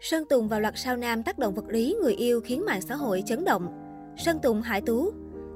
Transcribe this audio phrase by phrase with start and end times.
[0.00, 2.94] Sơn Tùng vào loạt sao nam tác động vật lý người yêu khiến mạng xã
[2.94, 3.68] hội chấn động.
[4.16, 5.12] Sơn Tùng Hải Tú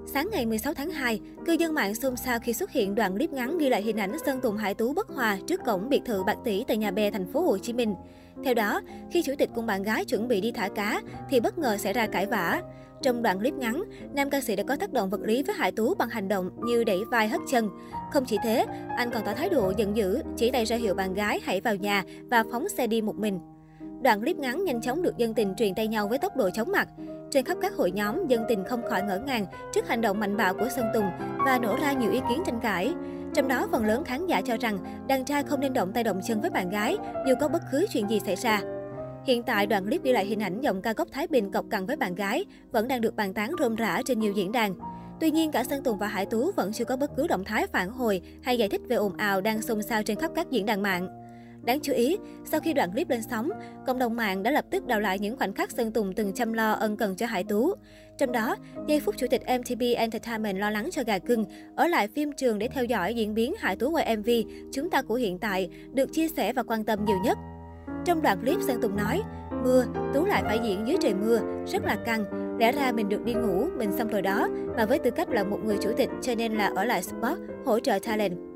[0.07, 3.33] Sáng ngày 16 tháng 2, cư dân mạng xôn xao khi xuất hiện đoạn clip
[3.33, 6.23] ngắn ghi lại hình ảnh Sơn Tùng Hải Tú bất hòa trước cổng biệt thự
[6.23, 7.95] bạc tỷ tại nhà bè thành phố Hồ Chí Minh.
[8.45, 11.59] Theo đó, khi chủ tịch cùng bạn gái chuẩn bị đi thả cá thì bất
[11.59, 12.63] ngờ xảy ra cãi vã.
[13.03, 13.83] Trong đoạn clip ngắn,
[14.15, 16.51] nam ca sĩ đã có tác động vật lý với Hải Tú bằng hành động
[16.65, 17.69] như đẩy vai hất chân.
[18.13, 21.15] Không chỉ thế, anh còn tỏ thái độ giận dữ, chỉ tay ra hiệu bạn
[21.15, 23.52] gái hãy vào nhà và phóng xe đi một mình.
[24.03, 26.73] Đoạn clip ngắn nhanh chóng được dân tình truyền tay nhau với tốc độ chóng
[26.73, 26.89] mặt.
[27.31, 30.37] Trên khắp các hội nhóm, dân tình không khỏi ngỡ ngàng trước hành động mạnh
[30.37, 31.05] bạo của Sơn Tùng
[31.47, 32.95] và nổ ra nhiều ý kiến tranh cãi.
[33.35, 36.21] Trong đó, phần lớn khán giả cho rằng đàn trai không nên động tay động
[36.25, 36.97] chân với bạn gái
[37.29, 38.61] dù có bất cứ chuyện gì xảy ra.
[39.27, 41.87] Hiện tại, đoạn clip ghi lại hình ảnh giọng ca gốc Thái Bình cọc cằn
[41.87, 44.75] với bạn gái vẫn đang được bàn tán rôm rã trên nhiều diễn đàn.
[45.21, 47.67] Tuy nhiên, cả Sơn Tùng và Hải Tú vẫn chưa có bất cứ động thái
[47.67, 50.67] phản hồi hay giải thích về ồn ào đang xôn xao trên khắp các diễn
[50.67, 51.22] đàn mạng.
[51.65, 53.51] Đáng chú ý, sau khi đoạn clip lên sóng,
[53.87, 56.53] cộng đồng mạng đã lập tức đào lại những khoảnh khắc Sơn Tùng từng chăm
[56.53, 57.75] lo ân cần cho Hải Tú.
[58.19, 58.57] Trong đó,
[58.89, 61.45] giây phút chủ tịch MTP Entertainment lo lắng cho gà cưng,
[61.77, 64.31] ở lại phim trường để theo dõi diễn biến Hải Tú ngoài MV
[64.73, 67.39] Chúng ta của hiện tại được chia sẻ và quan tâm nhiều nhất.
[68.05, 69.23] Trong đoạn clip, Sơn Tùng nói,
[69.65, 72.25] mưa, Tú lại phải diễn dưới trời mưa, rất là căng.
[72.59, 75.45] Lẽ ra mình được đi ngủ, mình xong rồi đó, mà với tư cách là
[75.45, 78.52] một người chủ tịch cho nên là ở lại spot, hỗ trợ talent.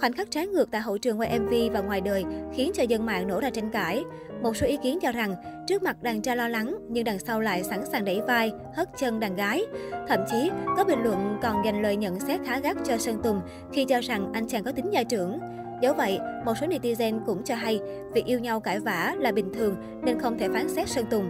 [0.00, 3.06] Khoảnh khắc trái ngược tại hậu trường quay MV và ngoài đời khiến cho dân
[3.06, 4.04] mạng nổ ra tranh cãi.
[4.42, 5.34] Một số ý kiến cho rằng,
[5.66, 8.88] trước mặt đàn trai lo lắng, nhưng đằng sau lại sẵn sàng đẩy vai, hất
[8.98, 9.62] chân đàn gái.
[10.08, 13.40] Thậm chí, có bình luận còn dành lời nhận xét khá gắt cho Sơn Tùng
[13.72, 15.38] khi cho rằng anh chàng có tính gia trưởng.
[15.82, 17.80] Dẫu vậy, một số netizen cũng cho hay,
[18.14, 21.28] việc yêu nhau cãi vã là bình thường nên không thể phán xét Sơn Tùng.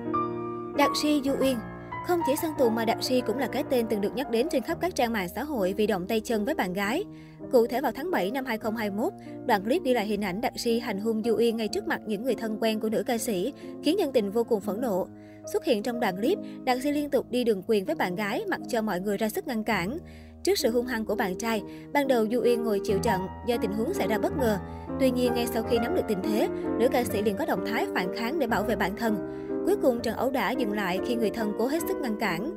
[0.77, 1.57] Đạt Si Du Uyên
[2.06, 4.47] không chỉ Sơn Tùng mà Đạt Si cũng là cái tên từng được nhắc đến
[4.51, 7.05] trên khắp các trang mạng xã hội vì động tay chân với bạn gái.
[7.53, 9.12] Cụ thể vào tháng 7 năm 2021,
[9.47, 12.01] đoạn clip ghi lại hình ảnh Đạt Si hành hung Du Uyên ngay trước mặt
[12.06, 15.06] những người thân quen của nữ ca sĩ, khiến nhân tình vô cùng phẫn nộ.
[15.53, 18.45] Xuất hiện trong đoạn clip, Đạt Si liên tục đi đường quyền với bạn gái,
[18.48, 19.98] mặc cho mọi người ra sức ngăn cản.
[20.43, 21.62] Trước sự hung hăng của bạn trai,
[21.93, 24.59] ban đầu Du Uyên ngồi chịu trận do tình huống xảy ra bất ngờ.
[25.00, 27.67] Tuy nhiên, ngay sau khi nắm được tình thế, nữ ca sĩ liền có động
[27.67, 29.40] thái phản kháng để bảo vệ bản thân.
[29.66, 32.50] Cuối cùng, trận ẩu đả dừng lại khi người thân cố hết sức ngăn cản.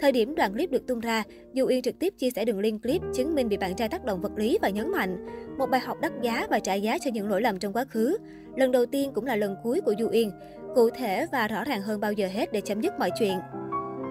[0.00, 1.22] Thời điểm đoạn clip được tung ra,
[1.54, 4.04] Du Yên trực tiếp chia sẻ đường link clip chứng minh bị bạn trai tác
[4.04, 5.26] động vật lý và nhấn mạnh
[5.58, 8.16] một bài học đắt giá và trả giá cho những lỗi lầm trong quá khứ.
[8.56, 10.30] Lần đầu tiên cũng là lần cuối của Du Yên,
[10.74, 13.38] cụ thể và rõ ràng hơn bao giờ hết để chấm dứt mọi chuyện.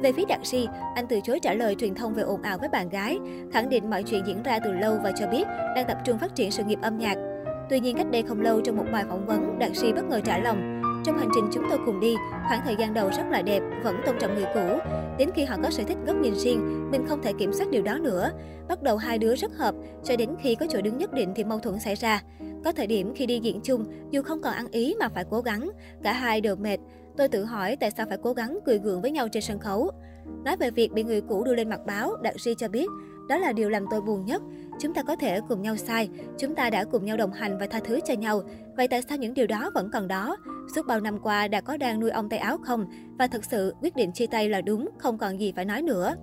[0.03, 2.69] Về phía Đạt Si, anh từ chối trả lời truyền thông về ồn ào với
[2.69, 3.19] bạn gái,
[3.53, 5.43] khẳng định mọi chuyện diễn ra từ lâu và cho biết
[5.75, 7.15] đang tập trung phát triển sự nghiệp âm nhạc.
[7.69, 10.19] Tuy nhiên cách đây không lâu trong một bài phỏng vấn, Đạt Si bất ngờ
[10.25, 10.77] trả lòng.
[11.07, 12.15] Trong hành trình chúng tôi cùng đi,
[12.47, 14.91] khoảng thời gian đầu rất là đẹp, vẫn tôn trọng người cũ.
[15.17, 17.83] Đến khi họ có sở thích góc nhìn riêng, mình không thể kiểm soát điều
[17.83, 18.31] đó nữa.
[18.67, 21.43] Bắt đầu hai đứa rất hợp, cho đến khi có chỗ đứng nhất định thì
[21.43, 22.21] mâu thuẫn xảy ra.
[22.65, 25.41] Có thời điểm khi đi diễn chung, dù không còn ăn ý mà phải cố
[25.41, 25.69] gắng,
[26.03, 26.77] cả hai đều mệt.
[27.17, 29.91] Tôi tự hỏi tại sao phải cố gắng cười gượng với nhau trên sân khấu.
[30.45, 32.87] Nói về việc bị người cũ đưa lên mặt báo, Đạt Si cho biết,
[33.29, 34.41] đó là điều làm tôi buồn nhất.
[34.79, 37.67] Chúng ta có thể cùng nhau sai, chúng ta đã cùng nhau đồng hành và
[37.67, 38.41] tha thứ cho nhau.
[38.77, 40.37] Vậy tại sao những điều đó vẫn còn đó?
[40.75, 42.85] Suốt bao năm qua đã có đang nuôi ông tay áo không?
[43.19, 46.15] Và thực sự quyết định chia tay là đúng, không còn gì phải nói nữa.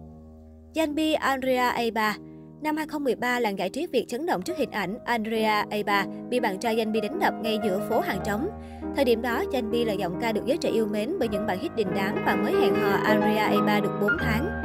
[0.74, 2.16] Janbi Andrea Aba
[2.64, 6.58] Năm 2013, làng giải trí Việt chấn động trước hình ảnh Andrea Aba bị bạn
[6.58, 8.48] trai Janbi đánh đập ngay giữa phố hàng trống.
[8.96, 11.58] Thời điểm đó, Janbi là giọng ca được giới trẻ yêu mến bởi những bản
[11.58, 14.62] hit đình đám và mới hẹn hò Andrea Aba được 4 tháng.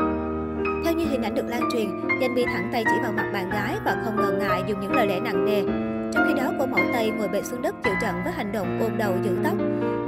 [0.85, 3.75] Theo như hình ảnh được lan truyền, Janbi thẳng tay chỉ vào mặt bạn gái
[3.85, 5.88] và không ngần ngại dùng những lời lẽ nặng nề.
[6.13, 8.79] Trong khi đó, cô mẫu Tây ngồi bệt xuống đất chịu trận với hành động
[8.81, 9.57] ôm đầu giữ tóc.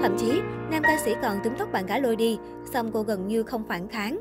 [0.01, 0.41] Thậm chí,
[0.72, 2.38] nam ca sĩ còn túm tóc bạn gái lôi đi,
[2.73, 4.19] xong cô gần như không phản kháng.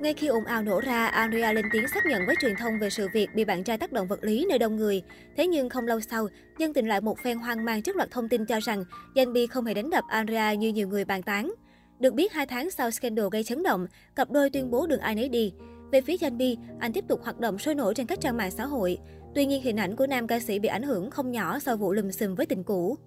[0.00, 2.90] Ngay khi ồn ào nổ ra, Andrea lên tiếng xác nhận với truyền thông về
[2.90, 5.02] sự việc bị bạn trai tác động vật lý nơi đông người.
[5.36, 6.28] Thế nhưng không lâu sau,
[6.58, 8.84] dân tình lại một phen hoang mang trước loạt thông tin cho rằng
[9.14, 11.52] Janbi không hề đánh đập Andrea như nhiều người bàn tán.
[12.00, 13.86] Được biết, hai tháng sau scandal gây chấn động,
[14.16, 15.52] cặp đôi tuyên bố đường ai nấy đi.
[15.92, 18.66] Về phía Janbi, anh tiếp tục hoạt động sôi nổi trên các trang mạng xã
[18.66, 18.98] hội.
[19.38, 21.92] Tuy nhiên, hình ảnh của nam ca sĩ bị ảnh hưởng không nhỏ sau vụ
[21.92, 22.98] lùm xùm với tình cũ.